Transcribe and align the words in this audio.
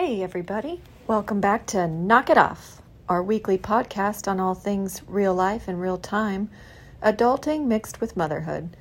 Hey, 0.00 0.22
everybody. 0.22 0.80
Welcome 1.08 1.40
back 1.40 1.66
to 1.66 1.88
Knock 1.88 2.30
It 2.30 2.38
Off, 2.38 2.80
our 3.08 3.20
weekly 3.20 3.58
podcast 3.58 4.28
on 4.28 4.38
all 4.38 4.54
things 4.54 5.02
real 5.08 5.34
life 5.34 5.66
and 5.66 5.80
real 5.80 5.98
time, 5.98 6.50
adulting 7.02 7.66
mixed 7.66 8.00
with 8.00 8.16
motherhood. 8.16 8.76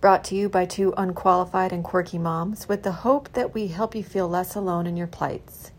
Brought 0.00 0.24
to 0.24 0.34
you 0.34 0.48
by 0.48 0.64
two 0.64 0.94
unqualified 0.96 1.74
and 1.74 1.84
quirky 1.84 2.16
moms 2.16 2.70
with 2.70 2.84
the 2.84 2.92
hope 3.04 3.30
that 3.34 3.52
we 3.52 3.66
help 3.66 3.94
you 3.94 4.02
feel 4.02 4.28
less 4.28 4.54
alone 4.54 4.86
in 4.86 4.96
your 4.96 5.06
plights. 5.06 5.72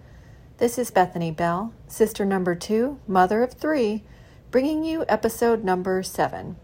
This 0.60 0.78
is 0.78 0.92
Bethany 0.92 1.32
Bell, 1.32 1.74
sister 1.88 2.24
number 2.24 2.54
two, 2.54 3.00
mother 3.08 3.42
of 3.42 3.54
three, 3.54 4.04
bringing 4.52 4.84
you 4.84 5.06
episode 5.10 5.64
number 5.64 6.04
seven. 6.04 6.56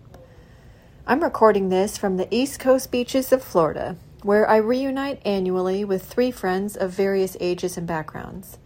I'm 1.07 1.23
recording 1.23 1.70
this 1.70 1.98
from 1.98 2.18
the 2.18 2.27
East 2.30 2.59
Coast 2.59 2.91
beaches 2.91 3.32
of 3.32 3.43
Florida, 3.43 3.98
where 4.23 4.49
I 4.49 4.57
reunite 4.57 5.21
annually 5.25 5.83
with 5.83 6.05
three 6.05 6.31
friends 6.31 6.77
of 6.77 6.91
various 6.91 7.35
ages 7.39 7.77
and 7.77 7.85
backgrounds. 7.85 8.57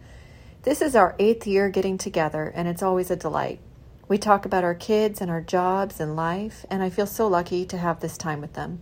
This 0.62 0.80
is 0.80 0.94
our 0.94 1.16
eighth 1.18 1.46
year 1.46 1.68
getting 1.68 1.98
together, 1.98 2.52
and 2.54 2.68
it's 2.68 2.82
always 2.82 3.10
a 3.10 3.16
delight. 3.16 3.60
We 4.06 4.18
talk 4.18 4.46
about 4.46 4.64
our 4.64 4.74
kids 4.74 5.20
and 5.20 5.30
our 5.30 5.40
jobs 5.40 6.00
and 6.00 6.14
life, 6.14 6.64
and 6.70 6.82
I 6.82 6.90
feel 6.90 7.06
so 7.06 7.26
lucky 7.26 7.66
to 7.66 7.76
have 7.76 8.00
this 8.00 8.16
time 8.16 8.40
with 8.40 8.54
them. 8.54 8.80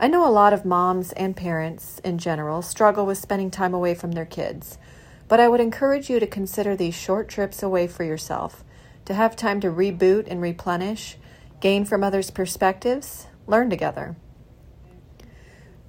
I 0.00 0.06
know 0.06 0.26
a 0.26 0.30
lot 0.30 0.52
of 0.52 0.64
moms 0.64 1.10
and 1.12 1.36
parents 1.36 1.98
in 2.04 2.18
general 2.18 2.62
struggle 2.62 3.04
with 3.04 3.18
spending 3.18 3.50
time 3.50 3.74
away 3.74 3.94
from 3.96 4.12
their 4.12 4.24
kids, 4.24 4.78
but 5.26 5.40
I 5.40 5.48
would 5.48 5.60
encourage 5.60 6.08
you 6.08 6.20
to 6.20 6.26
consider 6.26 6.76
these 6.76 6.94
short 6.94 7.28
trips 7.28 7.64
away 7.64 7.88
for 7.88 8.04
yourself, 8.04 8.62
to 9.06 9.14
have 9.14 9.34
time 9.34 9.60
to 9.60 9.72
reboot 9.72 10.28
and 10.30 10.40
replenish, 10.40 11.16
gain 11.60 11.84
from 11.84 12.04
others' 12.04 12.30
perspectives, 12.30 13.26
learn 13.48 13.68
together. 13.68 14.14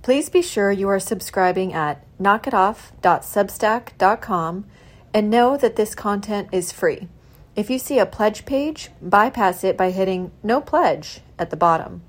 Please 0.02 0.30
be 0.30 0.42
sure 0.42 0.72
you 0.72 0.88
are 0.88 1.00
subscribing 1.00 1.74
at 1.74 2.06
knockitoff.substack.com 2.20 4.66
and 5.14 5.30
know 5.30 5.58
that 5.58 5.76
this 5.76 5.94
content 5.94 6.48
is 6.52 6.72
free. 6.72 7.08
If 7.56 7.70
you 7.70 7.78
see 7.78 8.00
a 8.00 8.06
pledge 8.06 8.46
page, 8.46 8.90
bypass 9.02 9.66
it 9.66 9.76
by 9.76 9.92
hitting 9.92 10.32
No 10.42 10.62
Pledge 10.62 11.20
at 11.38 11.50
the 11.50 11.58
bottom. 11.58 12.04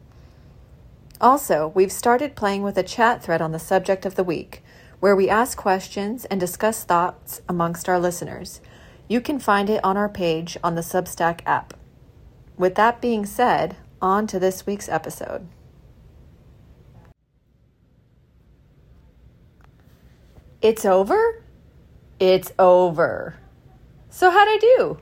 Also, 1.21 1.73
we've 1.75 1.91
started 1.91 2.37
playing 2.37 2.63
with 2.63 2.79
a 2.79 2.83
chat 2.83 3.23
thread 3.23 3.43
on 3.43 3.53
the 3.53 3.59
subject 3.59 4.07
of 4.07 4.15
the 4.15 4.25
week, 4.25 4.63
where 5.01 5.17
we 5.17 5.29
ask 5.29 5.59
questions 5.59 6.25
and 6.27 6.39
discuss 6.39 6.85
thoughts 6.85 7.43
amongst 7.49 7.89
our 7.89 7.99
listeners. 7.99 8.61
You 9.09 9.21
can 9.21 9.41
find 9.41 9.69
it 9.69 9.85
on 9.85 9.97
our 9.97 10.09
page 10.09 10.57
on 10.63 10.77
the 10.77 10.83
Substack 10.83 11.41
app. 11.45 11.75
With 12.57 12.77
that 12.77 13.01
being 13.01 13.27
said, 13.27 13.77
on 14.01 14.29
to 14.29 14.39
this 14.39 14.67
week's 14.67 14.89
episode. 14.89 15.49
It's 20.63 20.85
over? 20.85 21.43
It's 22.19 22.53
over. 22.59 23.37
So, 24.11 24.31
how'd 24.31 24.47
I 24.47 24.59
do? 24.61 24.99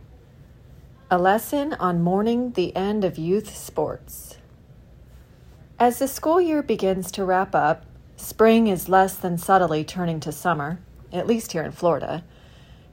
A 1.11 1.19
lesson 1.19 1.75
on 1.75 2.01
mourning 2.01 2.53
the 2.53 2.77
end 2.77 3.05
of 3.05 3.19
youth 3.19 3.57
sports. 3.57 4.39
As 5.77 5.99
the 5.99 6.07
school 6.07 6.41
year 6.41 6.63
begins 6.63 7.11
to 7.11 7.25
wrap 7.25 7.57
up, 7.57 7.87
spring 8.17 8.69
is 8.69 8.89
less 8.89 9.17
than 9.17 9.37
subtly 9.37 9.83
turning 9.83 10.21
to 10.21 10.31
summer, 10.31 10.79
at 11.13 11.27
least 11.27 11.51
here 11.51 11.65
in 11.65 11.73
Florida. 11.73 12.23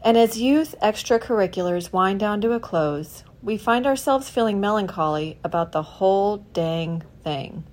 And 0.04 0.18
as 0.18 0.42
youth 0.42 0.74
extracurriculars 0.82 1.94
wind 1.94 2.20
down 2.20 2.42
to 2.42 2.54
a 2.54 2.60
close, 2.60 3.24
we 3.44 3.58
find 3.58 3.86
ourselves 3.86 4.28
feeling 4.28 4.60
melancholy 4.60 5.38
about 5.44 5.72
the 5.72 5.84
whole 5.84 6.38
dang 6.38 7.04
thing. 7.24 7.64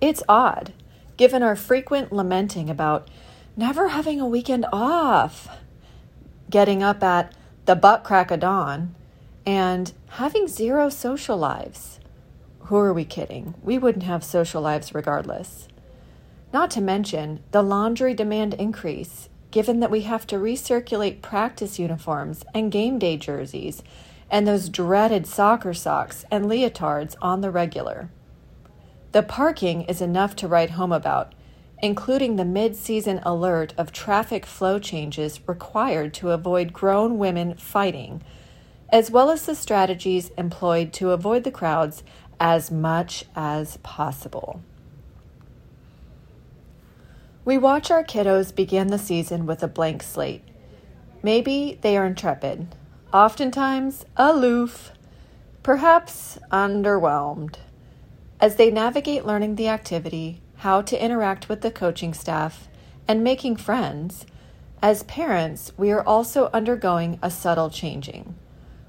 It's 0.00 0.22
odd 0.28 0.74
given 1.20 1.42
our 1.42 1.54
frequent 1.54 2.10
lamenting 2.10 2.70
about 2.70 3.06
never 3.54 3.88
having 3.88 4.18
a 4.18 4.26
weekend 4.26 4.64
off, 4.72 5.48
getting 6.48 6.82
up 6.82 7.02
at 7.02 7.30
the 7.66 7.76
butt 7.76 8.02
crack 8.02 8.30
of 8.30 8.40
dawn, 8.40 8.94
and 9.44 9.92
having 10.12 10.48
zero 10.48 10.88
social 10.88 11.36
lives. 11.36 12.00
Who 12.60 12.76
are 12.76 12.94
we 12.94 13.04
kidding? 13.04 13.52
We 13.62 13.76
wouldn't 13.76 14.04
have 14.04 14.24
social 14.24 14.62
lives 14.62 14.94
regardless. 14.94 15.68
Not 16.54 16.70
to 16.70 16.80
mention 16.80 17.40
the 17.50 17.60
laundry 17.60 18.14
demand 18.14 18.54
increase, 18.54 19.28
given 19.50 19.80
that 19.80 19.90
we 19.90 20.00
have 20.00 20.26
to 20.28 20.36
recirculate 20.36 21.20
practice 21.20 21.78
uniforms 21.78 22.46
and 22.54 22.72
game 22.72 22.98
day 22.98 23.18
jerseys 23.18 23.82
and 24.30 24.48
those 24.48 24.70
dreaded 24.70 25.26
soccer 25.26 25.74
socks 25.74 26.24
and 26.30 26.46
leotards 26.46 27.14
on 27.20 27.42
the 27.42 27.50
regular. 27.50 28.08
The 29.12 29.22
parking 29.22 29.82
is 29.82 30.00
enough 30.00 30.36
to 30.36 30.48
write 30.48 30.70
home 30.70 30.92
about, 30.92 31.34
including 31.82 32.36
the 32.36 32.44
mid 32.44 32.76
season 32.76 33.20
alert 33.24 33.74
of 33.76 33.90
traffic 33.92 34.46
flow 34.46 34.78
changes 34.78 35.40
required 35.48 36.14
to 36.14 36.30
avoid 36.30 36.72
grown 36.72 37.18
women 37.18 37.54
fighting, 37.54 38.22
as 38.90 39.10
well 39.10 39.30
as 39.30 39.46
the 39.46 39.54
strategies 39.54 40.30
employed 40.38 40.92
to 40.92 41.10
avoid 41.10 41.42
the 41.42 41.50
crowds 41.50 42.04
as 42.38 42.70
much 42.70 43.24
as 43.34 43.78
possible. 43.78 44.62
We 47.44 47.58
watch 47.58 47.90
our 47.90 48.04
kiddos 48.04 48.54
begin 48.54 48.88
the 48.88 48.98
season 48.98 49.44
with 49.44 49.62
a 49.62 49.68
blank 49.68 50.02
slate. 50.02 50.44
Maybe 51.22 51.78
they 51.80 51.96
are 51.96 52.06
intrepid, 52.06 52.76
oftentimes 53.12 54.04
aloof, 54.16 54.92
perhaps 55.62 56.38
underwhelmed. 56.52 57.56
As 58.40 58.56
they 58.56 58.70
navigate 58.70 59.26
learning 59.26 59.56
the 59.56 59.68
activity, 59.68 60.40
how 60.56 60.80
to 60.82 61.04
interact 61.04 61.50
with 61.50 61.60
the 61.60 61.70
coaching 61.70 62.14
staff, 62.14 62.68
and 63.06 63.22
making 63.22 63.56
friends, 63.56 64.24
as 64.80 65.02
parents, 65.02 65.72
we 65.76 65.90
are 65.90 66.02
also 66.02 66.48
undergoing 66.54 67.18
a 67.22 67.30
subtle 67.30 67.68
changing, 67.68 68.34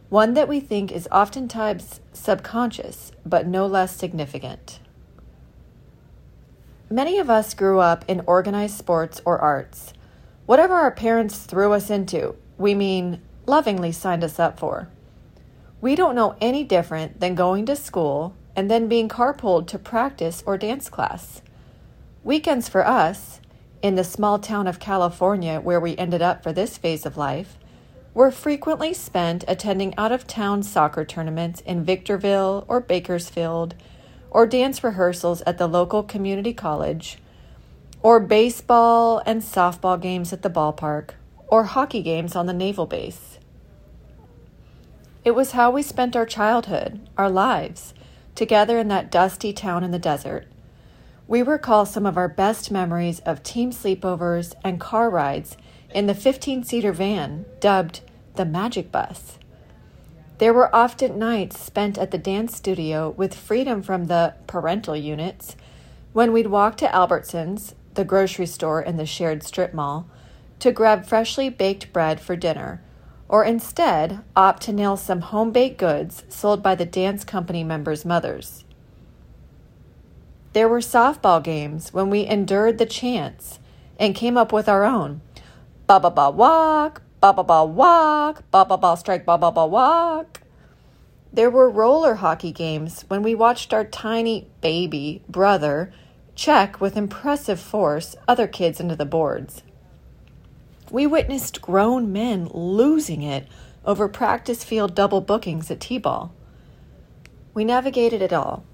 one 0.08 0.36
that 0.36 0.48
we 0.48 0.62
think 0.62 0.90
is 0.90 1.08
oftentimes 1.12 2.00
subconscious, 2.14 3.12
but 3.26 3.46
no 3.46 3.66
less 3.66 3.94
significant. 3.94 4.80
Many 6.90 7.18
of 7.18 7.30
us 7.30 7.54
grew 7.54 7.80
up 7.80 8.06
in 8.08 8.22
organized 8.26 8.78
sports 8.78 9.22
or 9.26 9.40
arts. 9.40 9.94
Whatever 10.46 10.76
our 10.76 10.92
parents 10.92 11.40
threw 11.40 11.74
us 11.74 11.90
into, 11.90 12.36
we 12.58 12.74
mean 12.74 13.22
lovingly 13.46 13.92
signed 13.92 14.24
us 14.24 14.40
up 14.40 14.60
for. 14.60 14.88
We 15.82 15.96
don't 15.96 16.16
know 16.16 16.36
any 16.40 16.64
different 16.64 17.20
than 17.20 17.36
going 17.36 17.66
to 17.66 17.76
school 17.76 18.36
and 18.62 18.70
then 18.70 18.88
being 18.88 19.10
carpooled 19.10 19.66
to 19.66 19.80
practice 19.80 20.44
or 20.46 20.56
dance 20.56 20.88
class. 20.88 21.42
Weekends 22.24 22.70
for 22.70 22.86
us, 22.86 23.42
in 23.82 23.96
the 23.96 24.04
small 24.04 24.38
town 24.38 24.68
of 24.68 24.78
California 24.78 25.60
where 25.60 25.80
we 25.80 25.98
ended 25.98 26.22
up 26.22 26.44
for 26.44 26.54
this 26.54 26.78
phase 26.78 27.04
of 27.04 27.18
life, 27.18 27.58
were 28.14 28.30
frequently 28.30 28.94
spent 28.94 29.44
attending 29.48 29.98
out 29.98 30.12
of 30.12 30.28
town 30.28 30.62
soccer 30.62 31.04
tournaments 31.04 31.62
in 31.62 31.84
Victorville 31.84 32.64
or 32.68 32.80
Bakersfield, 32.80 33.74
or 34.30 34.46
dance 34.46 34.84
rehearsals 34.84 35.42
at 35.48 35.58
the 35.58 35.66
local 35.66 36.04
community 36.04 36.54
college, 36.54 37.18
or 38.04 38.20
baseball 38.20 39.24
and 39.26 39.42
softball 39.42 40.00
games 40.00 40.32
at 40.32 40.44
the 40.44 40.52
ballpark, 40.52 41.16
or 41.48 41.64
hockey 41.64 42.04
games 42.04 42.36
on 42.36 42.46
the 42.46 42.54
naval 42.54 42.86
base. 42.86 43.40
It 45.26 45.32
was 45.32 45.54
how 45.54 45.72
we 45.72 45.82
spent 45.82 46.16
our 46.16 46.28
childhood, 46.28 47.10
our 47.18 47.28
lives, 47.28 47.96
together 48.36 48.78
in 48.78 48.88
that 48.90 49.12
dusty 49.12 49.54
town 49.54 49.84
in 49.84 49.92
the 49.92 50.00
desert. 50.00 50.48
We 51.28 51.42
recall 51.42 51.86
some 51.86 52.06
of 52.06 52.18
our 52.18 52.28
best 52.28 52.72
memories 52.72 53.20
of 53.22 53.44
team 53.44 53.72
sleepovers 53.72 54.54
and 54.64 54.80
car 54.80 55.10
rides 55.10 55.56
in 55.94 56.08
the 56.08 56.16
15 56.16 56.64
seater 56.64 56.92
van 56.92 57.46
dubbed 57.60 58.02
the 58.36 58.46
Magic 58.46 58.92
Bus. 58.92 59.38
There 60.40 60.54
were 60.54 60.76
often 60.76 61.20
nights 61.20 61.60
spent 61.60 61.98
at 61.98 62.12
the 62.12 62.18
dance 62.18 62.56
studio 62.56 63.12
with 63.12 63.36
freedom 63.36 63.82
from 63.82 64.06
the 64.06 64.34
parental 64.48 64.96
units 64.96 65.56
when 66.14 66.34
we'd 66.34 66.48
walk 66.48 66.78
to 66.78 66.88
Albertsons, 66.88 67.76
the 67.94 68.04
grocery 68.04 68.46
store 68.46 68.82
in 68.82 68.98
the 68.98 69.06
shared 69.06 69.44
strip 69.44 69.74
mall, 69.74 70.10
to 70.60 70.72
grab 70.72 71.06
freshly 71.06 71.50
baked 71.50 71.94
bread 71.94 72.20
for 72.20 72.36
dinner 72.36 72.82
or 73.32 73.46
instead 73.46 74.20
opt 74.36 74.62
to 74.62 74.74
nail 74.74 74.98
some 74.98 75.22
home 75.22 75.52
baked 75.52 75.78
goods 75.78 76.26
sold 76.28 76.62
by 76.62 76.76
the 76.76 76.86
dance 76.86 77.24
company 77.24 77.64
members' 77.64 78.04
mothers. 78.04 78.66
There 80.52 80.68
were 80.68 80.82
softball 80.82 81.42
games 81.42 81.94
when 81.94 82.10
we 82.10 82.28
endured 82.28 82.78
the 82.78 82.86
chants 82.86 83.60
and 83.98 84.14
came 84.14 84.38
up 84.38 84.52
with 84.52 84.68
our 84.68 84.84
own 84.84 85.22
ba 85.88 85.98
ba 86.00 86.12
ba 86.12 86.30
walk, 86.30 87.02
ba 87.22 87.32
ba 87.32 87.44
ba 87.44 87.64
walk, 87.64 88.44
ba 88.52 88.66
ba 88.66 88.78
ba 88.78 88.98
strike, 88.98 89.26
ba 89.26 89.38
ba 89.38 89.50
ba 89.50 89.66
walk. 89.66 90.42
There 91.32 91.50
were 91.50 91.70
roller 91.70 92.16
hockey 92.16 92.52
games 92.52 93.06
when 93.08 93.24
we 93.24 93.34
watched 93.34 93.74
our 93.74 93.86
tiny 93.86 94.50
baby 94.60 95.24
brother 95.30 95.94
check 96.36 96.82
with 96.82 96.98
impressive 96.98 97.62
force 97.62 98.18
other 98.28 98.48
kids 98.48 98.82
into 98.82 98.98
the 98.98 99.06
boards. 99.06 99.64
We 100.92 101.08
witnessed 101.08 101.62
grown 101.62 102.12
men 102.12 102.50
losing 102.54 103.24
it 103.24 103.48
over 103.86 104.10
practice 104.10 104.66
field 104.66 104.94
double 104.94 105.22
bookings 105.22 105.72
at 105.72 105.80
T 105.80 105.98
ball. 105.98 106.34
We 107.54 107.64
navigated 107.64 108.22
it 108.22 108.34
all. 108.34 108.66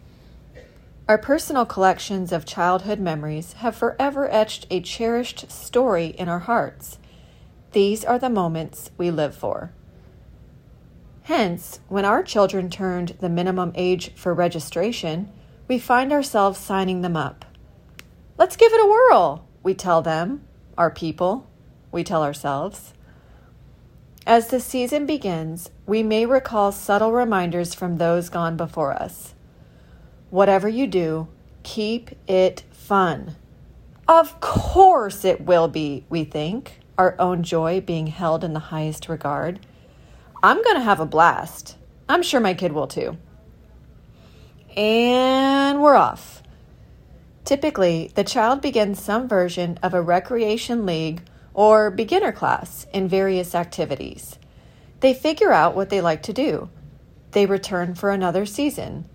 Our 1.08 1.20
personal 1.20 1.66
collections 1.66 2.32
of 2.32 2.44
childhood 2.44 3.00
memories 3.00 3.54
have 3.54 3.76
forever 3.76 4.30
etched 4.34 4.66
a 4.72 4.82
cherished 4.82 5.52
story 5.52 6.08
in 6.08 6.28
our 6.28 6.40
hearts. 6.40 6.98
These 7.72 8.04
are 8.04 8.18
the 8.18 8.32
moments 8.32 8.90
we 8.98 9.12
live 9.12 9.36
for. 9.36 9.72
Hence, 11.24 11.82
when 11.88 12.04
our 12.04 12.24
children 12.24 12.70
turned 12.70 13.10
the 13.20 13.30
minimum 13.30 13.74
age 13.76 14.14
for 14.16 14.34
registration, 14.34 15.30
we 15.68 15.78
find 15.78 16.12
ourselves 16.12 16.58
signing 16.58 17.02
them 17.02 17.16
up. 17.16 17.46
Let's 18.38 18.56
give 18.56 18.74
it 18.74 18.84
a 18.84 18.88
whirl, 18.88 19.48
we 19.62 19.76
tell 19.76 20.02
them, 20.02 20.46
our 20.78 20.90
people, 20.90 21.46
we 21.92 22.04
tell 22.04 22.24
ourselves. 22.24 22.94
As 24.26 24.48
the 24.48 24.60
season 24.60 25.06
begins, 25.06 25.70
we 25.86 26.04
may 26.04 26.26
recall 26.26 26.72
subtle 26.72 27.14
reminders 27.14 27.74
from 27.74 27.98
those 27.98 28.30
gone 28.30 28.58
before 28.58 28.94
us. 28.94 29.34
Whatever 30.30 30.68
you 30.68 30.86
do, 30.86 31.30
keep 31.64 32.12
it 32.28 32.64
fun. 32.72 33.38
Of 34.08 34.40
course 34.42 35.24
it 35.24 35.42
will 35.42 35.68
be, 35.68 36.06
we 36.10 36.26
think, 36.26 36.80
our 36.98 37.16
own 37.20 37.44
joy 37.44 37.80
being 37.80 38.08
held 38.08 38.44
in 38.44 38.54
the 38.54 38.60
highest 38.60 39.08
regard. 39.08 39.60
I'm 40.44 40.62
going 40.64 40.76
to 40.76 40.84
have 40.84 41.00
a 41.00 41.06
blast. 41.06 41.78
I'm 42.10 42.24
sure 42.24 42.40
my 42.40 42.54
kid 42.54 42.72
will 42.72 42.88
too. 42.88 43.18
And 44.76 45.82
we're 45.82 45.96
off. 45.96 46.44
Typically, 47.46 48.12
the 48.16 48.24
child 48.24 48.62
begins 48.62 49.02
some 49.02 49.28
version 49.28 49.80
of 49.82 49.94
a 49.94 50.02
recreation 50.02 50.86
league 50.86 51.22
or 51.58 51.90
beginner 51.90 52.32
class 52.32 52.86
in 52.94 53.08
various 53.08 53.56
activities. 53.56 54.38
They 55.00 55.14
figure 55.14 55.52
out 55.52 55.76
what 55.76 55.90
they 55.90 56.00
like 56.00 56.22
to 56.24 56.32
do. 56.32 56.70
They 57.32 57.48
return 57.48 57.96
for 57.96 58.12
another 58.12 58.46
season. 58.46 59.10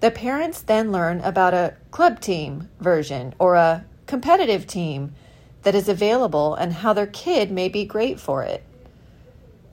The 0.00 0.10
parents 0.10 0.60
then 0.60 0.90
learn 0.90 1.20
about 1.20 1.54
a 1.54 1.76
club 1.92 2.18
team 2.18 2.68
version 2.80 3.34
or 3.38 3.54
a 3.54 3.84
competitive 4.06 4.66
team 4.66 5.14
that 5.62 5.76
is 5.76 5.88
available 5.88 6.56
and 6.56 6.72
how 6.72 6.92
their 6.92 7.06
kid 7.06 7.52
may 7.52 7.68
be 7.68 7.84
great 7.84 8.18
for 8.18 8.42
it. 8.42 8.64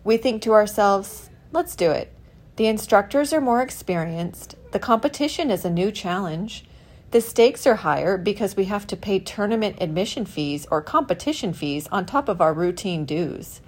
We 0.04 0.18
think 0.18 0.44
to 0.44 0.54
ourselves, 0.54 1.32
let's 1.52 1.76
do 1.76 1.90
it. 1.90 2.14
The 2.58 2.68
instructors 2.68 3.34
are 3.34 3.42
more 3.42 3.64
experienced, 3.64 4.56
the 4.72 4.80
competition 4.80 5.50
is 5.50 5.66
a 5.66 5.70
new 5.72 5.92
challenge. 5.92 6.66
The 7.14 7.22
stakes 7.22 7.68
are 7.68 7.76
higher 7.76 8.18
because 8.18 8.56
we 8.56 8.66
have 8.66 8.88
to 8.88 8.98
pay 8.98 9.20
tournament 9.20 9.78
admission 9.80 10.26
fees 10.26 10.66
or 10.72 10.82
competition 10.82 11.54
fees 11.54 11.88
on 11.92 12.08
top 12.08 12.28
of 12.28 12.42
our 12.42 12.56
routine 12.56 13.06
dues. 13.06 13.62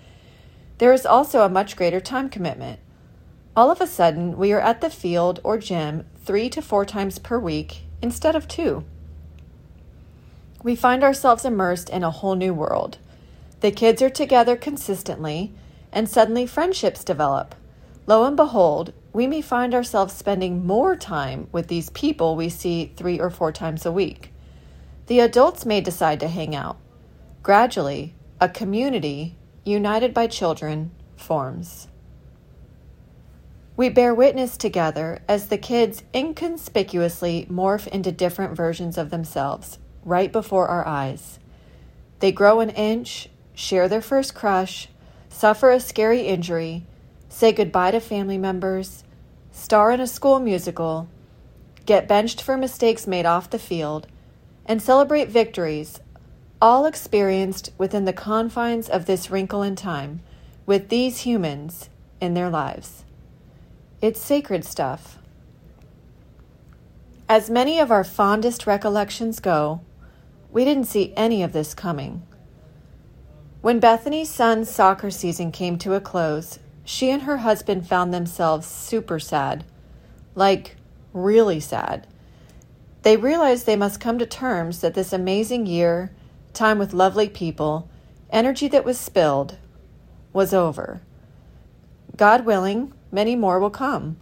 There 0.79 0.91
is 0.91 1.05
also 1.05 1.43
a 1.43 1.49
much 1.49 1.75
greater 1.75 2.01
time 2.01 2.27
commitment. 2.27 2.79
All 3.55 3.69
of 3.69 3.81
a 3.81 3.85
sudden, 3.85 4.35
we 4.35 4.51
are 4.51 4.59
at 4.59 4.81
the 4.81 4.89
field 4.89 5.41
or 5.43 5.59
gym 5.59 6.07
three 6.23 6.49
to 6.49 6.59
four 6.59 6.85
times 6.85 7.19
per 7.19 7.37
week 7.37 7.83
instead 8.01 8.35
of 8.35 8.47
two. 8.47 8.83
We 10.63 10.75
find 10.75 11.03
ourselves 11.03 11.45
immersed 11.45 11.91
in 11.91 12.03
a 12.03 12.09
whole 12.09 12.33
new 12.33 12.51
world. 12.51 12.97
The 13.61 13.69
kids 13.69 14.01
are 14.01 14.09
together 14.09 14.55
consistently, 14.55 15.53
and 15.91 16.09
suddenly 16.09 16.47
friendships 16.47 17.03
develop. 17.03 17.53
Lo 18.07 18.23
and 18.23 18.37
behold, 18.37 18.93
we 19.13 19.25
may 19.25 19.41
find 19.41 19.73
ourselves 19.73 20.13
spending 20.13 20.65
more 20.65 20.95
time 20.95 21.47
with 21.51 21.67
these 21.67 21.89
people 21.91 22.35
we 22.35 22.49
see 22.49 22.91
three 22.95 23.19
or 23.19 23.29
four 23.29 23.51
times 23.51 23.85
a 23.85 23.91
week. 23.91 24.31
The 25.07 25.21
adults 25.21 25.65
may 25.65 25.81
decide 25.81 26.19
to 26.19 26.27
hang 26.27 26.55
out. 26.55 26.77
Gradually, 27.41 28.13
a 28.39 28.49
community, 28.49 29.37
united 29.63 30.13
by 30.13 30.27
children, 30.27 30.91
forms. 31.15 31.87
We 33.77 33.89
bear 33.89 34.13
witness 34.13 34.55
together 34.55 35.19
as 35.27 35.47
the 35.47 35.57
kids 35.57 36.03
inconspicuously 36.13 37.47
morph 37.51 37.87
into 37.87 38.11
different 38.11 38.55
versions 38.55 38.97
of 38.97 39.09
themselves 39.09 39.79
right 40.03 40.31
before 40.31 40.67
our 40.67 40.87
eyes. 40.87 41.39
They 42.19 42.31
grow 42.31 42.59
an 42.59 42.69
inch, 42.69 43.29
share 43.53 43.89
their 43.89 44.01
first 44.01 44.35
crush, 44.35 44.87
suffer 45.29 45.71
a 45.71 45.79
scary 45.79 46.21
injury, 46.21 46.85
say 47.35 47.51
goodbye 47.51 47.91
to 47.91 47.99
family 47.99 48.37
members, 48.37 49.03
star 49.51 49.91
in 49.91 49.99
a 49.99 50.07
school 50.07 50.39
musical, 50.39 51.09
get 51.85 52.07
benched 52.07 52.41
for 52.41 52.55
mistakes 52.55 53.05
made 53.05 53.25
off 53.25 53.49
the 53.49 53.59
field, 53.59 54.07
and 54.65 54.81
celebrate 54.81 55.27
victories, 55.27 55.99
all 56.61 56.85
experienced 56.85 57.73
within 57.77 58.05
the 58.05 58.13
confines 58.13 58.87
of 58.87 59.05
this 59.05 59.29
wrinkle 59.29 59.61
in 59.61 59.75
time, 59.75 60.21
with 60.65 60.87
these 60.87 61.19
humans 61.19 61.89
in 62.21 62.35
their 62.35 62.49
lives. 62.49 63.03
It's 64.01 64.21
sacred 64.21 64.63
stuff. 64.63 65.19
As 67.27 67.49
many 67.49 67.79
of 67.79 67.91
our 67.91 68.05
fondest 68.05 68.65
recollections 68.65 69.41
go, 69.41 69.81
we 70.53 70.63
didn't 70.63 70.85
see 70.85 71.11
any 71.17 71.43
of 71.43 71.51
this 71.51 71.73
coming. 71.73 72.25
When 73.59 73.81
Bethany's 73.81 74.29
son's 74.29 74.69
soccer 74.69 75.11
season 75.11 75.51
came 75.51 75.77
to 75.79 75.95
a 75.95 75.99
close, 75.99 76.59
she 76.85 77.09
and 77.09 77.23
her 77.23 77.37
husband 77.37 77.87
found 77.87 78.13
themselves 78.13 78.67
super 78.67 79.19
sad. 79.19 79.65
Like, 80.35 80.77
really 81.11 81.59
sad. 81.59 82.07
They 83.01 83.17
realized 83.17 83.65
they 83.65 83.75
must 83.75 83.99
come 83.99 84.19
to 84.19 84.25
terms 84.25 84.81
that 84.81 84.93
this 84.93 85.11
amazing 85.11 85.65
year, 85.65 86.11
time 86.53 86.77
with 86.77 86.93
lovely 86.93 87.27
people, 87.27 87.89
energy 88.29 88.67
that 88.67 88.85
was 88.85 88.99
spilled, 88.99 89.57
was 90.31 90.53
over. 90.53 91.01
God 92.15 92.45
willing, 92.45 92.93
many 93.11 93.35
more 93.35 93.59
will 93.59 93.69
come. 93.69 94.17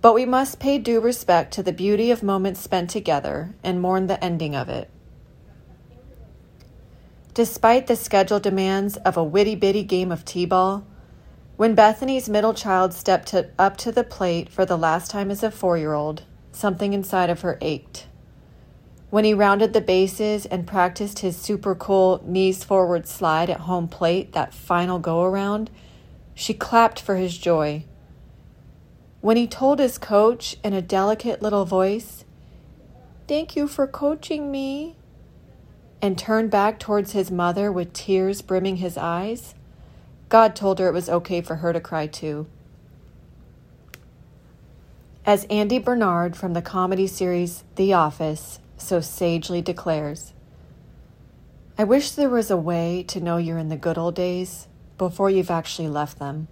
But 0.00 0.14
we 0.14 0.24
must 0.24 0.60
pay 0.60 0.78
due 0.78 1.00
respect 1.00 1.52
to 1.54 1.62
the 1.62 1.72
beauty 1.72 2.10
of 2.10 2.22
moments 2.22 2.60
spent 2.60 2.90
together 2.90 3.54
and 3.62 3.80
mourn 3.80 4.06
the 4.06 4.22
ending 4.22 4.54
of 4.54 4.68
it. 4.68 4.90
Despite 7.34 7.86
the 7.86 7.96
schedule 7.96 8.40
demands 8.40 8.96
of 8.98 9.16
a 9.16 9.24
witty 9.24 9.54
bitty 9.54 9.82
game 9.82 10.10
of 10.10 10.24
t 10.24 10.46
ball, 10.46 10.86
when 11.56 11.74
Bethany's 11.74 12.28
middle 12.28 12.52
child 12.52 12.92
stepped 12.92 13.28
to, 13.28 13.48
up 13.58 13.76
to 13.78 13.90
the 13.90 14.04
plate 14.04 14.48
for 14.48 14.66
the 14.66 14.76
last 14.76 15.10
time 15.10 15.30
as 15.30 15.42
a 15.42 15.50
four 15.50 15.78
year 15.78 15.94
old, 15.94 16.22
something 16.52 16.92
inside 16.92 17.30
of 17.30 17.40
her 17.40 17.58
ached. 17.60 18.06
When 19.08 19.24
he 19.24 19.32
rounded 19.32 19.72
the 19.72 19.80
bases 19.80 20.46
and 20.46 20.66
practiced 20.66 21.20
his 21.20 21.36
super 21.36 21.74
cool 21.74 22.22
knees 22.26 22.64
forward 22.64 23.06
slide 23.06 23.48
at 23.48 23.60
home 23.60 23.88
plate, 23.88 24.32
that 24.32 24.52
final 24.52 24.98
go 24.98 25.22
around, 25.22 25.70
she 26.34 26.52
clapped 26.52 27.00
for 27.00 27.16
his 27.16 27.38
joy. 27.38 27.84
When 29.22 29.36
he 29.36 29.46
told 29.46 29.78
his 29.78 29.96
coach 29.96 30.56
in 30.62 30.72
a 30.72 30.82
delicate 30.82 31.40
little 31.40 31.64
voice, 31.64 32.24
Thank 33.26 33.56
you 33.56 33.66
for 33.66 33.86
coaching 33.86 34.50
me, 34.52 34.96
and 36.02 36.18
turned 36.18 36.50
back 36.50 36.78
towards 36.78 37.12
his 37.12 37.30
mother 37.30 37.72
with 37.72 37.92
tears 37.92 38.42
brimming 38.42 38.76
his 38.76 38.96
eyes, 38.98 39.54
God 40.28 40.56
told 40.56 40.78
her 40.78 40.88
it 40.88 40.94
was 40.94 41.08
okay 41.08 41.40
for 41.40 41.56
her 41.56 41.72
to 41.72 41.80
cry 41.80 42.06
too. 42.06 42.46
As 45.24 45.44
Andy 45.44 45.78
Bernard 45.78 46.36
from 46.36 46.52
the 46.52 46.62
comedy 46.62 47.06
series 47.06 47.64
The 47.76 47.92
Office 47.92 48.60
so 48.76 49.00
sagely 49.00 49.62
declares, 49.62 50.32
I 51.78 51.84
wish 51.84 52.10
there 52.10 52.30
was 52.30 52.50
a 52.50 52.56
way 52.56 53.04
to 53.08 53.20
know 53.20 53.36
you're 53.36 53.58
in 53.58 53.68
the 53.68 53.76
good 53.76 53.98
old 53.98 54.14
days 54.14 54.68
before 54.98 55.28
you've 55.28 55.50
actually 55.50 55.88
left 55.88 56.18
them. 56.18 56.48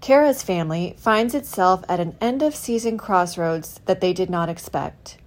Kara's 0.00 0.42
family 0.42 0.94
finds 0.98 1.34
itself 1.34 1.84
at 1.88 2.00
an 2.00 2.16
end 2.20 2.42
of 2.42 2.56
season 2.56 2.96
crossroads 2.96 3.80
that 3.84 4.00
they 4.00 4.12
did 4.12 4.30
not 4.30 4.48
expect. 4.48 5.18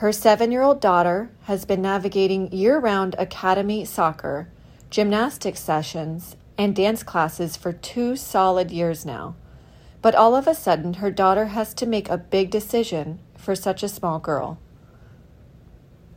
Her 0.00 0.12
seven 0.12 0.50
year 0.50 0.62
old 0.62 0.80
daughter 0.80 1.28
has 1.42 1.66
been 1.66 1.82
navigating 1.82 2.50
year 2.52 2.78
round 2.78 3.14
academy 3.18 3.84
soccer, 3.84 4.48
gymnastics 4.88 5.60
sessions, 5.60 6.36
and 6.56 6.74
dance 6.74 7.02
classes 7.02 7.54
for 7.54 7.74
two 7.74 8.16
solid 8.16 8.70
years 8.70 9.04
now. 9.04 9.34
But 10.00 10.14
all 10.14 10.34
of 10.34 10.46
a 10.46 10.54
sudden, 10.54 10.94
her 10.94 11.10
daughter 11.10 11.48
has 11.48 11.74
to 11.74 11.84
make 11.84 12.08
a 12.08 12.16
big 12.16 12.50
decision 12.50 13.18
for 13.36 13.54
such 13.54 13.82
a 13.82 13.90
small 13.90 14.18
girl. 14.18 14.58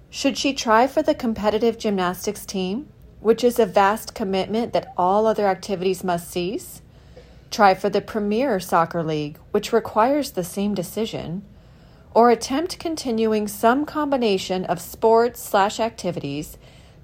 Should 0.09 0.37
she 0.37 0.53
try 0.53 0.87
for 0.87 1.01
the 1.01 1.13
competitive 1.13 1.77
gymnastics 1.77 2.45
team, 2.45 2.87
which 3.19 3.43
is 3.43 3.59
a 3.59 3.65
vast 3.65 4.15
commitment 4.15 4.71
that 4.71 4.93
all 4.95 5.27
other 5.27 5.47
activities 5.47 6.05
must 6.05 6.31
cease? 6.31 6.81
Try 7.51 7.73
for 7.73 7.89
the 7.89 7.99
Premier 7.99 8.61
Soccer 8.61 9.03
League, 9.03 9.39
which 9.51 9.73
requires 9.73 10.31
the 10.31 10.45
same 10.45 10.73
decision? 10.73 11.43
Or 12.13 12.29
attempt 12.29 12.79
continuing 12.79 13.47
some 13.47 13.85
combination 13.85 14.65
of 14.65 14.79
sports 14.79 15.41
slash 15.41 15.79
activities 15.79 16.57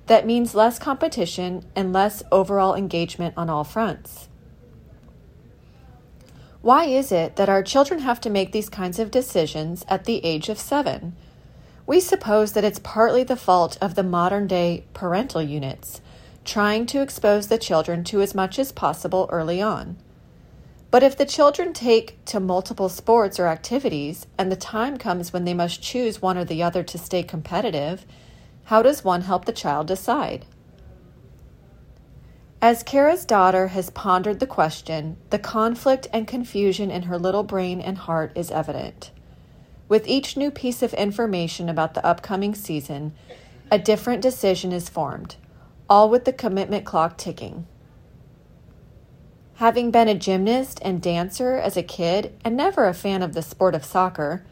that 0.08 0.26
means 0.26 0.56
less 0.56 0.80
competition 0.80 1.64
and 1.76 1.94
less 1.94 2.24
overall 2.32 2.76
engagement 2.76 3.34
on 3.38 3.50
all 3.50 3.64
fronts. 3.64 4.28
Why 6.62 6.86
is 6.86 7.12
it 7.12 7.38
that 7.38 7.48
our 7.48 7.64
children 7.64 8.02
have 8.02 8.20
to 8.22 8.30
make 8.30 8.52
these 8.52 8.70
kinds 8.70 9.00
of 9.00 9.12
decisions 9.12 9.86
at 9.88 10.06
the 10.06 10.24
age 10.26 10.50
of 10.50 10.60
seven? 10.60 11.16
We 11.88 12.00
suppose 12.00 12.52
that 12.52 12.66
it's 12.66 12.80
partly 12.80 13.24
the 13.24 13.36
fault 13.36 13.78
of 13.82 13.96
the 13.96 14.04
modern 14.04 14.46
day 14.46 14.84
parental 14.94 15.42
units, 15.42 16.02
trying 16.44 16.86
to 16.88 17.02
expose 17.02 17.48
the 17.48 17.58
children 17.58 18.04
to 18.06 18.22
as 18.22 18.36
much 18.36 18.60
as 18.60 18.72
possible 18.72 19.30
early 19.32 19.62
on. 19.62 19.98
But 20.92 21.04
if 21.04 21.16
the 21.16 21.26
children 21.26 21.74
take 21.74 22.24
to 22.26 22.40
multiple 22.40 22.90
sports 22.90 23.40
or 23.40 23.48
activities 23.48 24.26
and 24.38 24.52
the 24.52 24.56
time 24.56 24.98
comes 24.98 25.32
when 25.32 25.46
they 25.46 25.54
must 25.54 25.84
choose 25.84 26.22
one 26.22 26.38
or 26.38 26.46
the 26.46 26.64
other 26.64 26.84
to 26.84 26.98
stay 26.98 27.22
competitive, 27.22 28.06
how 28.66 28.82
does 28.82 29.04
one 29.04 29.22
help 29.22 29.46
the 29.46 29.52
child 29.52 29.88
decide? 29.88 30.46
As 32.62 32.84
Kara's 32.84 33.24
daughter 33.24 33.68
has 33.68 33.90
pondered 33.92 34.40
the 34.40 34.48
question, 34.48 35.16
the 35.30 35.40
conflict 35.40 36.08
and 36.12 36.28
confusion 36.28 36.92
in 36.92 37.04
her 37.04 37.18
little 37.18 37.44
brain 37.44 37.80
and 37.80 37.98
heart 37.98 38.32
is 38.36 38.52
evident. 38.52 39.12
With 39.88 40.08
each 40.08 40.36
new 40.36 40.52
piece 40.52 40.82
of 40.82 40.94
information 40.96 41.70
about 41.70 41.94
the 41.94 42.06
upcoming 42.06 42.54
season, 42.54 43.14
a 43.72 43.80
different 43.80 44.22
decision 44.22 44.74
is 44.74 44.90
formed, 44.90 45.36
all 45.90 46.10
with 46.10 46.26
the 46.26 46.34
commitment 46.34 46.84
clock 46.84 47.18
ticking. 47.18 47.66
Having 49.60 49.92
been 49.92 50.08
a 50.08 50.16
gymnast 50.16 50.80
and 50.84 51.02
dancer 51.02 51.58
as 51.58 51.76
a 51.76 51.84
kid 51.84 52.34
and 52.46 52.56
never 52.56 52.88
a 52.88 52.94
fan 52.94 53.22
of 53.22 53.34
the 53.34 53.42
sport 53.42 53.76
of 53.76 53.84
soccer, 53.84 54.46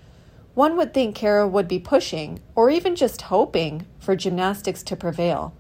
one 0.54 0.76
would 0.76 0.94
think 0.94 1.16
Kara 1.16 1.48
would 1.48 1.66
be 1.66 1.80
pushing, 1.80 2.42
or 2.56 2.70
even 2.70 2.94
just 2.94 3.22
hoping, 3.22 3.86
for 4.00 4.18
gymnastics 4.18 4.84
to 4.84 4.98
prevail. 4.98 5.54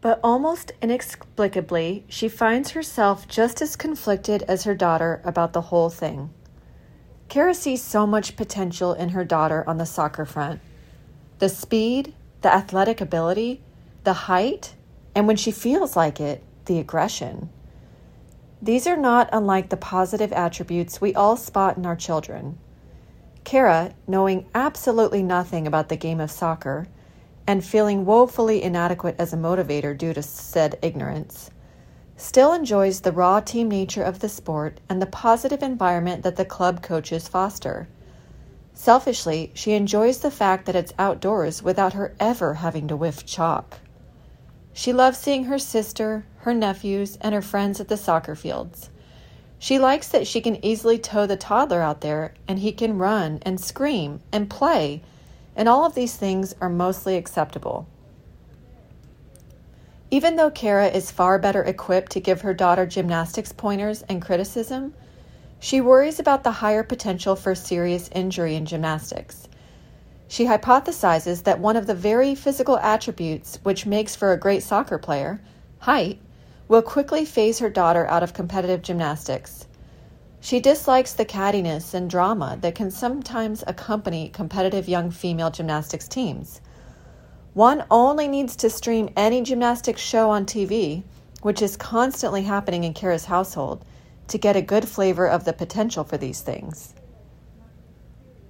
But 0.00 0.18
almost 0.24 0.72
inexplicably, 0.82 2.04
she 2.08 2.28
finds 2.28 2.72
herself 2.72 3.28
just 3.28 3.62
as 3.62 3.76
conflicted 3.76 4.42
as 4.48 4.64
her 4.64 4.74
daughter 4.74 5.20
about 5.22 5.52
the 5.52 5.70
whole 5.70 5.88
thing. 5.88 6.30
Kara 7.28 7.54
sees 7.54 7.80
so 7.80 8.08
much 8.08 8.34
potential 8.34 8.92
in 8.92 9.10
her 9.10 9.24
daughter 9.24 9.62
on 9.68 9.78
the 9.78 9.86
soccer 9.86 10.24
front 10.24 10.60
the 11.38 11.48
speed, 11.48 12.12
the 12.40 12.52
athletic 12.52 13.00
ability, 13.00 13.62
the 14.02 14.26
height, 14.26 14.74
and 15.14 15.28
when 15.28 15.36
she 15.36 15.52
feels 15.52 15.94
like 15.94 16.18
it, 16.18 16.42
the 16.66 16.78
aggression. 16.78 17.48
These 18.60 18.86
are 18.86 18.96
not 18.96 19.28
unlike 19.32 19.68
the 19.68 19.76
positive 19.76 20.32
attributes 20.32 21.00
we 21.00 21.14
all 21.14 21.36
spot 21.36 21.76
in 21.76 21.86
our 21.86 21.96
children. 21.96 22.58
Kara, 23.44 23.94
knowing 24.08 24.46
absolutely 24.54 25.22
nothing 25.22 25.66
about 25.66 25.88
the 25.88 25.96
game 25.96 26.20
of 26.20 26.30
soccer 26.30 26.88
and 27.46 27.64
feeling 27.64 28.04
woefully 28.04 28.62
inadequate 28.62 29.14
as 29.18 29.32
a 29.32 29.36
motivator 29.36 29.96
due 29.96 30.12
to 30.12 30.22
said 30.22 30.78
ignorance, 30.82 31.50
still 32.16 32.52
enjoys 32.52 33.00
the 33.00 33.12
raw 33.12 33.38
team 33.40 33.68
nature 33.68 34.02
of 34.02 34.18
the 34.18 34.28
sport 34.28 34.80
and 34.88 35.00
the 35.00 35.06
positive 35.06 35.62
environment 35.62 36.22
that 36.22 36.36
the 36.36 36.44
club 36.44 36.82
coaches 36.82 37.28
foster. 37.28 37.86
Selfishly, 38.74 39.52
she 39.54 39.72
enjoys 39.74 40.18
the 40.18 40.30
fact 40.30 40.66
that 40.66 40.76
it's 40.76 40.92
outdoors 40.98 41.62
without 41.62 41.92
her 41.92 42.14
ever 42.18 42.54
having 42.54 42.88
to 42.88 42.96
whiff 42.96 43.24
chalk. 43.24 43.78
She 44.72 44.92
loves 44.92 45.18
seeing 45.18 45.44
her 45.44 45.58
sister, 45.58 46.26
her 46.46 46.54
nephews, 46.54 47.18
and 47.20 47.34
her 47.34 47.42
friends 47.42 47.80
at 47.80 47.88
the 47.88 47.96
soccer 47.96 48.36
fields. 48.36 48.88
She 49.58 49.80
likes 49.80 50.06
that 50.08 50.28
she 50.28 50.40
can 50.40 50.64
easily 50.64 50.96
tow 50.96 51.26
the 51.26 51.36
toddler 51.36 51.82
out 51.82 52.02
there 52.02 52.34
and 52.46 52.60
he 52.60 52.70
can 52.70 52.98
run 52.98 53.40
and 53.42 53.60
scream 53.60 54.20
and 54.30 54.48
play, 54.48 55.02
and 55.56 55.68
all 55.68 55.84
of 55.84 55.96
these 55.96 56.14
things 56.14 56.54
are 56.60 56.68
mostly 56.68 57.16
acceptable. 57.16 57.88
Even 60.08 60.36
though 60.36 60.52
Kara 60.52 60.86
is 60.86 61.10
far 61.10 61.36
better 61.40 61.64
equipped 61.64 62.12
to 62.12 62.20
give 62.20 62.42
her 62.42 62.54
daughter 62.54 62.86
gymnastics 62.86 63.50
pointers 63.50 64.04
and 64.08 64.22
criticism, 64.22 64.94
she 65.58 65.80
worries 65.80 66.20
about 66.20 66.44
the 66.44 66.52
higher 66.52 66.84
potential 66.84 67.34
for 67.34 67.56
serious 67.56 68.08
injury 68.14 68.54
in 68.54 68.66
gymnastics. 68.66 69.48
She 70.28 70.44
hypothesizes 70.44 71.42
that 71.42 71.58
one 71.58 71.74
of 71.74 71.88
the 71.88 71.94
very 71.94 72.36
physical 72.36 72.78
attributes 72.78 73.58
which 73.64 73.84
makes 73.84 74.14
for 74.14 74.32
a 74.32 74.38
great 74.38 74.62
soccer 74.62 74.98
player, 74.98 75.40
height, 75.80 76.20
will 76.68 76.82
quickly 76.82 77.24
phase 77.24 77.58
her 77.58 77.70
daughter 77.70 78.06
out 78.08 78.22
of 78.22 78.34
competitive 78.34 78.82
gymnastics. 78.82 79.66
She 80.40 80.60
dislikes 80.60 81.12
the 81.12 81.24
cattiness 81.24 81.94
and 81.94 82.08
drama 82.10 82.58
that 82.60 82.74
can 82.74 82.90
sometimes 82.90 83.64
accompany 83.66 84.28
competitive 84.28 84.88
young 84.88 85.10
female 85.10 85.50
gymnastics 85.50 86.08
teams. 86.08 86.60
One 87.54 87.84
only 87.90 88.28
needs 88.28 88.54
to 88.56 88.70
stream 88.70 89.10
any 89.16 89.42
gymnastics 89.42 90.02
show 90.02 90.30
on 90.30 90.44
TV, 90.44 91.02
which 91.42 91.62
is 91.62 91.76
constantly 91.76 92.42
happening 92.42 92.84
in 92.84 92.94
Kara's 92.94 93.24
household, 93.24 93.84
to 94.28 94.38
get 94.38 94.56
a 94.56 94.62
good 94.62 94.86
flavor 94.86 95.26
of 95.26 95.44
the 95.44 95.52
potential 95.52 96.04
for 96.04 96.16
these 96.16 96.40
things. 96.40 96.94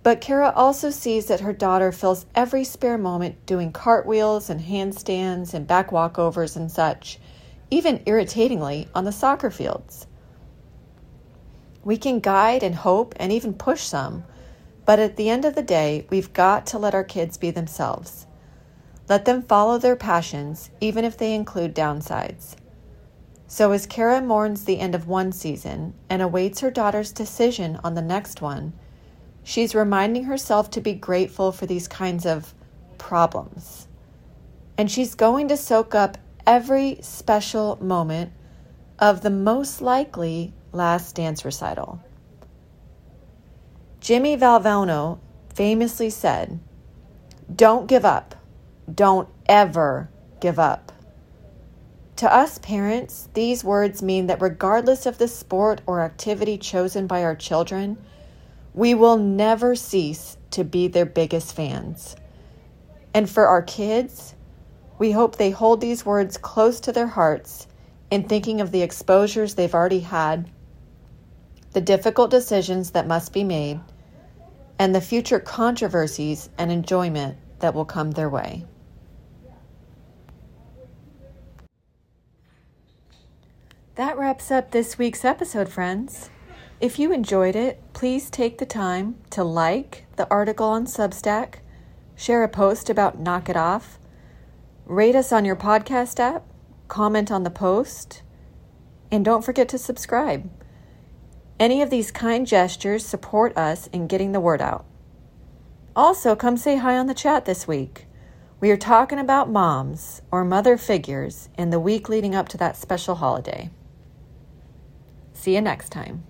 But 0.03 0.21
Kara 0.21 0.53
also 0.55 0.91
sees 0.91 1.27
that 1.27 1.41
her 1.41 1.53
daughter 1.53 1.93
fills 1.93 2.27
every 2.35 2.65
spare 2.65 2.99
moment 2.99 3.45
doing 3.45 3.73
cartwheels 3.73 4.49
and 4.49 4.61
handstands 4.61 5.53
and 5.53 5.67
back 5.67 5.91
walkovers 5.91 6.57
and 6.57 6.71
such, 6.71 7.19
even 7.71 8.03
irritatingly 8.07 8.89
on 8.95 9.05
the 9.05 9.13
soccer 9.13 9.51
fields. 9.51 10.07
We 11.85 11.97
can 11.97 12.21
guide 12.21 12.63
and 12.63 12.75
hope 12.75 13.15
and 13.19 13.33
even 13.33 13.55
push 13.55 13.83
some, 13.83 14.25
but 14.85 14.99
at 14.99 15.17
the 15.17 15.31
end 15.31 15.45
of 15.45 15.55
the 15.55 15.63
day, 15.63 16.07
we've 16.11 16.33
got 16.33 16.67
to 16.67 16.79
let 16.79 16.95
our 16.95 17.05
kids 17.05 17.37
be 17.37 17.51
themselves. 17.51 18.27
Let 19.09 19.25
them 19.25 19.43
follow 19.43 19.79
their 19.79 19.97
passions, 19.97 20.71
even 20.81 21.05
if 21.05 21.17
they 21.17 21.35
include 21.35 21.75
downsides. 21.75 22.57
So, 23.47 23.71
as 23.71 23.87
Kara 23.87 24.21
mourns 24.21 24.65
the 24.65 24.81
end 24.81 24.97
of 24.97 25.07
one 25.07 25.31
season 25.31 25.95
and 26.11 26.21
awaits 26.21 26.61
her 26.61 26.71
daughter's 26.71 27.13
decision 27.13 27.79
on 27.85 27.95
the 27.95 28.03
next 28.03 28.43
one, 28.43 28.73
She's 29.49 29.77
reminding 29.77 30.25
herself 30.25 30.71
to 30.71 30.81
be 30.81 30.93
grateful 30.93 31.53
for 31.53 31.67
these 31.67 31.87
kinds 31.87 32.27
of 32.27 32.53
problems. 32.99 33.87
And 34.77 34.91
she's 34.91 35.15
going 35.15 35.47
to 35.47 35.57
soak 35.57 35.95
up 35.95 36.19
every 36.47 36.99
special 37.03 37.79
moment 37.83 38.33
of 38.99 39.23
the 39.23 39.31
most 39.31 39.81
likely 39.81 40.55
last 40.73 41.17
dance 41.17 41.45
recital. 41.45 42.01
Jimmy 44.01 44.37
Valvano 44.37 45.19
famously 45.53 46.11
said, 46.11 46.61
Don't 47.53 47.89
give 47.89 48.05
up. 48.05 48.37
Don't 48.93 49.29
ever 49.47 50.09
give 50.41 50.59
up. 50.59 50.93
To 52.17 52.33
us 52.33 52.59
parents, 52.59 53.29
these 53.35 53.65
words 53.65 54.03
mean 54.03 54.29
that 54.29 54.41
regardless 54.41 55.07
of 55.07 55.19
the 55.19 55.29
sport 55.29 55.81
or 55.87 56.01
activity 56.01 56.57
chosen 56.57 57.07
by 57.07 57.25
our 57.25 57.35
children, 57.35 57.99
we 58.73 58.95
will 58.95 59.17
never 59.17 59.75
cease 59.75 60.37
to 60.53 60.63
be 60.63 60.87
their 60.87 61.05
biggest 61.05 61.55
fans. 61.55 62.15
And 63.13 63.29
for 63.29 63.49
our 63.49 63.63
kids, 63.63 64.36
we 64.99 65.13
hope 65.13 65.37
they 65.37 65.51
hold 65.51 65.81
these 65.81 66.07
words 66.07 66.37
close 66.37 66.81
to 66.81 66.93
their 66.93 67.07
hearts 67.07 67.67
in 68.11 68.25
thinking 68.25 68.61
of 68.61 68.73
the 68.73 68.83
exposures 68.83 69.55
they've 69.55 69.75
already 69.75 70.01
had, 70.01 70.51
the 71.73 71.81
difficult 71.81 72.31
decisions 72.31 72.93
that 72.93 73.07
must 73.07 73.33
be 73.33 73.45
made, 73.45 73.81
and 74.79 74.95
the 74.95 75.01
future 75.01 75.41
controversies 75.41 76.49
and 76.59 76.71
enjoyment 76.71 77.37
that 77.59 77.75
will 77.75 77.85
come 77.85 78.13
their 78.13 78.29
way. 78.29 78.65
That 83.97 84.19
wraps 84.19 84.51
up 84.51 84.71
this 84.71 84.99
week's 84.99 85.25
episode, 85.25 85.71
friends. 85.71 86.29
If 86.81 86.99
you 86.99 87.13
enjoyed 87.13 87.57
it, 87.57 87.83
please 87.95 88.29
take 88.29 88.59
the 88.59 88.67
time 88.67 89.17
to 89.31 89.43
like 89.43 90.05
the 90.17 90.29
article 90.31 90.67
on 90.67 90.85
Substack, 90.85 91.57
share 92.15 92.45
a 92.45 92.49
post 92.49 92.91
about 92.91 93.19
Knock 93.19 93.49
It 93.49 93.57
Off, 93.57 93.99
rate 94.87 95.17
us 95.17 95.33
on 95.33 95.45
your 95.45 95.57
podcast 95.57 96.21
app, 96.21 96.45
comment 96.89 97.31
on 97.31 97.43
the 97.43 97.51
post, 97.51 98.23
and 99.11 99.25
don't 99.25 99.45
forget 99.45 99.69
to 99.69 99.79
subscribe. 99.79 100.49
Any 101.59 101.83
of 101.83 101.91
these 101.91 102.13
kind 102.13 102.47
gestures 102.47 103.05
support 103.05 103.57
us 103.57 103.89
in 103.89 104.07
getting 104.07 104.33
the 104.33 104.41
word 104.41 104.63
out. 104.63 104.85
Also, 105.95 106.37
come 106.37 106.57
say 106.57 106.77
hi 106.77 106.97
on 106.97 107.07
the 107.07 107.15
chat 107.15 107.47
this 107.47 107.67
week. 107.67 108.07
We 108.61 108.71
are 108.71 108.77
talking 108.77 109.19
about 109.19 109.51
moms 109.51 110.23
or 110.31 110.45
mother 110.45 110.77
figures 110.77 111.49
in 111.59 111.71
the 111.71 111.81
week 111.81 112.09
leading 112.09 112.35
up 112.35 112.49
to 112.51 112.57
that 112.59 112.77
special 112.77 113.17
holiday. 113.17 113.71
See 115.33 115.55
you 115.55 115.61
next 115.61 115.91
time. 115.91 116.25